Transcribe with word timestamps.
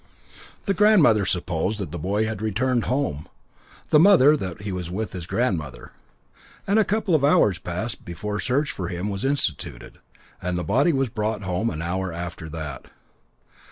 The 0.63 0.73
grandmother 0.73 1.27
supposed 1.27 1.77
that 1.77 1.91
the 1.91 1.99
boy 1.99 2.25
had 2.25 2.41
returned 2.41 2.85
home, 2.85 3.27
the 3.89 3.99
mother 3.99 4.35
that 4.35 4.63
he 4.63 4.71
was 4.71 4.89
with 4.89 5.11
his 5.13 5.27
grandmother, 5.27 5.91
and 6.65 6.79
a 6.79 6.83
couple 6.83 7.13
of 7.13 7.23
hours 7.23 7.59
passed 7.59 8.03
before 8.03 8.39
search 8.39 8.71
for 8.71 8.87
him 8.87 9.09
was 9.09 9.23
instituted, 9.23 9.99
and 10.41 10.57
the 10.57 10.63
body 10.63 10.91
was 10.91 11.09
brought 11.09 11.43
home 11.43 11.69
an 11.69 11.83
hour 11.83 12.11
after 12.11 12.49
that. 12.49 12.87